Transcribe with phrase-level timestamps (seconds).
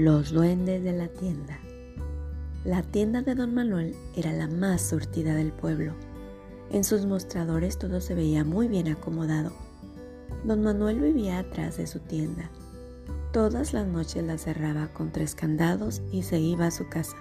[0.00, 1.60] Los duendes de la tienda.
[2.64, 5.92] La tienda de don Manuel era la más surtida del pueblo.
[6.70, 9.52] En sus mostradores todo se veía muy bien acomodado.
[10.42, 12.50] Don Manuel vivía atrás de su tienda.
[13.30, 17.18] Todas las noches la cerraba con tres candados y se iba a su casa.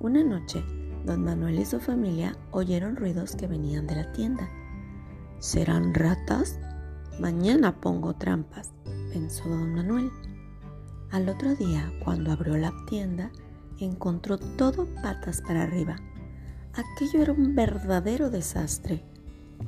[0.00, 0.64] Una noche,
[1.04, 4.48] don Manuel y su familia oyeron ruidos que venían de la tienda.
[5.40, 6.58] ¿Serán ratas?
[7.20, 8.72] Mañana pongo trampas,
[9.12, 10.10] pensó don Manuel.
[11.12, 13.30] Al otro día, cuando abrió la tienda,
[13.78, 15.96] encontró todo patas para arriba.
[16.72, 19.04] Aquello era un verdadero desastre.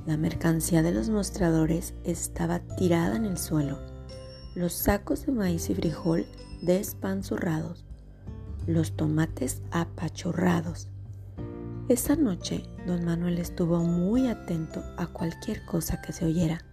[0.07, 3.79] La mercancía de los mostradores estaba tirada en el suelo.
[4.55, 6.25] Los sacos de maíz y frijol
[6.62, 7.85] despanzurrados.
[8.66, 10.88] Los tomates apachurrados.
[11.91, 16.65] Esa noche, don Manuel estuvo muy atento a cualquier cosa que se oyera.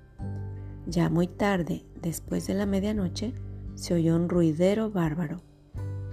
[0.88, 3.34] Ya muy tarde, después de la medianoche,
[3.76, 5.42] se oyó un ruidero bárbaro.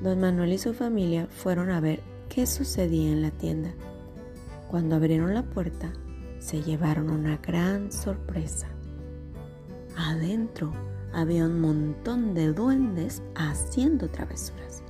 [0.03, 3.75] Don Manuel y su familia fueron a ver qué sucedía en la tienda.
[4.69, 5.93] Cuando abrieron la puerta,
[6.39, 8.69] se llevaron una gran sorpresa.
[9.97, 10.73] Adentro
[11.13, 14.83] había un montón de duendes haciendo travesuras.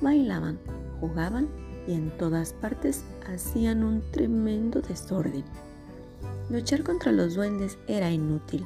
[0.00, 0.58] Bailaban,
[1.00, 1.48] jugaban
[1.86, 5.44] y en todas partes hacían un tremendo desorden.
[6.50, 8.64] Luchar contra los duendes era inútil.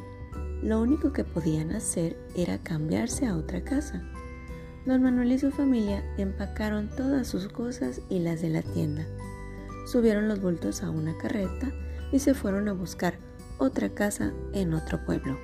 [0.63, 4.03] Lo único que podían hacer era cambiarse a otra casa.
[4.87, 9.07] Don Manuel y su familia empacaron todas sus cosas y las de la tienda
[9.85, 11.71] subieron los bultos a una carreta
[12.13, 13.19] y se fueron a buscar
[13.59, 15.39] otra casa en otro pueblo.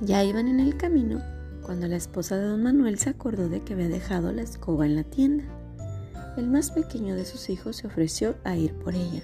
[0.00, 1.20] Ya iban en el camino
[1.62, 4.96] cuando la esposa de don Manuel se acordó de que había dejado la escoba en
[4.96, 5.44] la tienda.
[6.36, 9.22] El más pequeño de sus hijos se ofreció a ir por ella.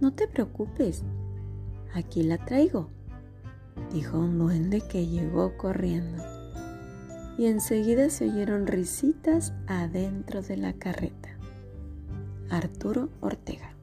[0.00, 1.02] No te preocupes,
[1.94, 2.90] aquí la traigo,
[3.92, 6.22] dijo un duende que llegó corriendo.
[7.38, 11.30] Y enseguida se oyeron risitas adentro de la carreta.
[12.50, 13.74] Arturo Ortega.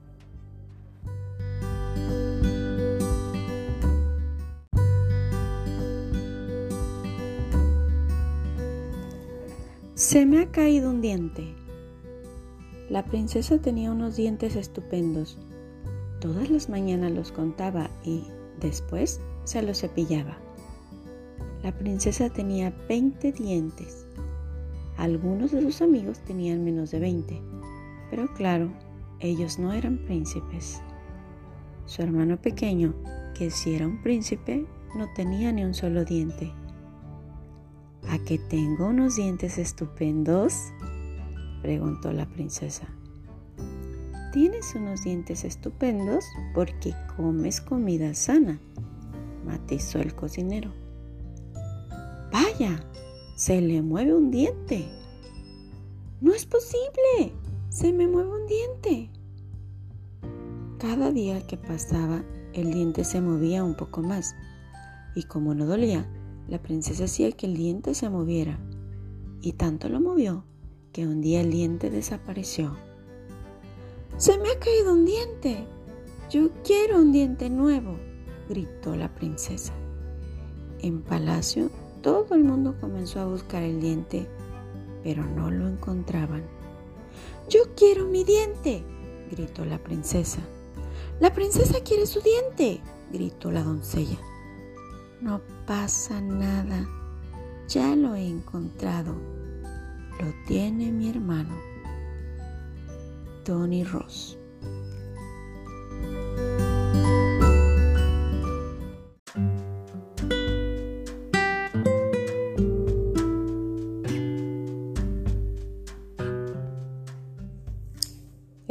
[9.96, 11.54] Se me ha caído un diente.
[12.90, 15.38] La princesa tenía unos dientes estupendos.
[16.20, 18.24] Todas las mañanas los contaba y
[18.60, 20.38] después se los cepillaba.
[21.64, 24.06] La princesa tenía 20 dientes.
[24.98, 27.42] Algunos de sus amigos tenían menos de 20
[28.12, 28.70] pero claro,
[29.22, 30.82] ellos no eran príncipes.
[31.86, 32.94] Su hermano pequeño,
[33.34, 36.52] que si era un príncipe, no tenía ni un solo diente.
[38.10, 40.54] ¿A que tengo unos dientes estupendos?
[41.62, 42.88] preguntó la princesa.
[44.34, 48.60] Tienes unos dientes estupendos porque comes comida sana,
[49.46, 50.72] matizó el cocinero.
[52.32, 52.84] Vaya,
[53.36, 54.88] se le mueve un diente.
[56.22, 57.34] No es posible,
[57.70, 59.10] se me mueve un diente.
[60.78, 64.36] Cada día que pasaba, el diente se movía un poco más.
[65.16, 66.10] Y como no dolía,
[66.48, 68.60] la princesa hacía que el diente se moviera.
[69.42, 70.46] Y tanto lo movió
[70.92, 72.76] que un día el diente desapareció.
[74.18, 75.66] ¡Se me ha caído un diente!
[76.30, 77.98] Yo quiero un diente nuevo,
[78.52, 79.72] gritó la princesa.
[80.82, 81.70] En palacio
[82.02, 84.28] todo el mundo comenzó a buscar el diente,
[85.04, 86.44] pero no lo encontraban.
[87.48, 88.84] Yo quiero mi diente,
[89.32, 90.40] gritó la princesa.
[91.22, 92.82] La princesa quiere su diente,
[93.14, 94.18] gritó la doncella.
[95.22, 96.86] No pasa nada,
[97.70, 99.14] ya lo he encontrado.
[100.20, 101.56] Lo tiene mi hermano,
[103.46, 104.41] Tony Ross.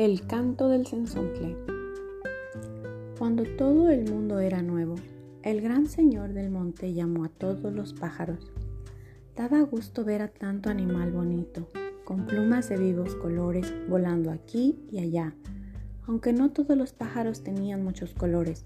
[0.01, 1.59] El canto del censoncle.
[3.19, 4.95] Cuando todo el mundo era nuevo,
[5.43, 8.51] el gran señor del monte llamó a todos los pájaros.
[9.37, 11.69] Daba gusto ver a tanto animal bonito,
[12.05, 15.35] con plumas de vivos colores, volando aquí y allá,
[16.07, 18.65] aunque no todos los pájaros tenían muchos colores.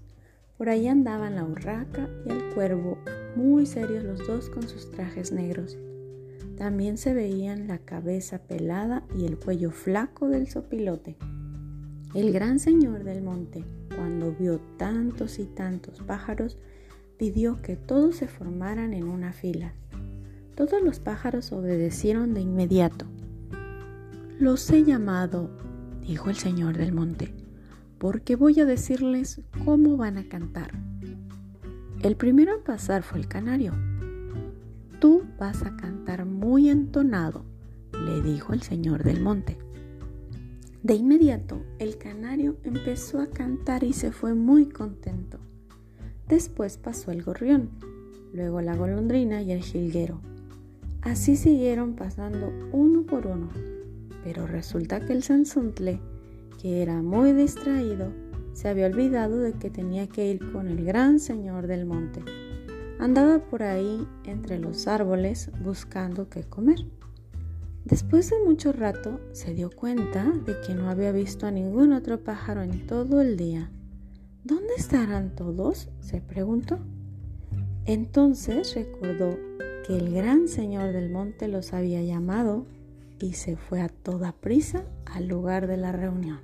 [0.57, 2.97] Por ahí andaban la urraca y el cuervo,
[3.35, 5.77] muy serios los dos con sus trajes negros.
[6.57, 11.17] También se veían la cabeza pelada y el cuello flaco del sopilote.
[12.15, 16.57] El gran señor del monte, cuando vio tantos y tantos pájaros,
[17.17, 19.73] pidió que todos se formaran en una fila.
[20.55, 23.05] Todos los pájaros obedecieron de inmediato.
[24.39, 25.49] Los he llamado,
[26.07, 27.33] dijo el señor del monte,
[27.97, 30.71] porque voy a decirles cómo van a cantar.
[32.01, 33.73] El primero en pasar fue el canario.
[35.01, 37.43] tú vas a cantar muy entonado,
[38.05, 39.64] le dijo el señor del monte.
[40.85, 45.39] De inmediato el canario empezó a cantar y se fue muy contento.
[46.29, 47.71] Después pasó el gorrión,
[48.31, 50.21] luego la golondrina y el jilguero.
[51.01, 53.49] Así siguieron pasando uno por uno,
[54.23, 55.99] pero resulta que el zanzuntle,
[56.61, 58.11] que era muy distraído,
[58.53, 62.21] se había olvidado de que tenía que ir con el gran señor del monte.
[62.99, 66.85] Andaba por ahí entre los árboles buscando qué comer.
[67.85, 72.23] Después de mucho rato se dio cuenta de que no había visto a ningún otro
[72.23, 73.69] pájaro en todo el día.
[74.43, 75.89] ¿Dónde estarán todos?
[75.99, 76.79] se preguntó.
[77.85, 79.37] Entonces recordó
[79.85, 82.65] que el gran señor del monte los había llamado
[83.19, 86.39] y se fue a toda prisa al lugar de la reunión.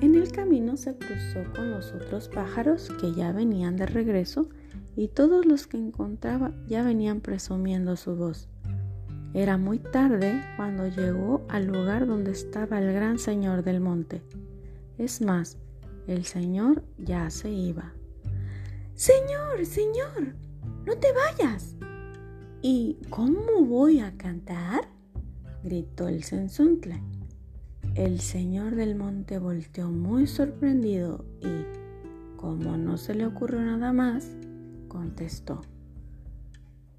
[0.00, 4.48] En el camino se cruzó con los otros pájaros que ya venían de regreso
[4.96, 8.48] y todos los que encontraba ya venían presumiendo su voz.
[9.34, 14.22] Era muy tarde cuando llegó al lugar donde estaba el gran señor del monte.
[14.98, 15.58] Es más,
[16.06, 17.92] el señor ya se iba.
[18.94, 20.34] Señor, señor,
[20.86, 21.76] no te vayas.
[22.62, 24.88] ¿Y cómo voy a cantar?
[25.62, 27.02] gritó el sensontle.
[27.94, 34.30] El señor del monte volteó muy sorprendido y, como no se le ocurrió nada más,
[34.88, 35.62] contestó.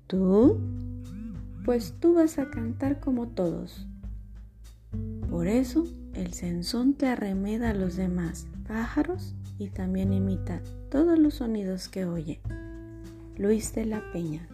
[0.08, 0.60] ¿Tú?
[1.68, 3.86] Pues tú vas a cantar como todos.
[5.30, 5.84] Por eso
[6.14, 12.06] el censón te arremeda a los demás pájaros y también imita todos los sonidos que
[12.06, 12.40] oye.
[13.36, 14.48] Luis de la Peña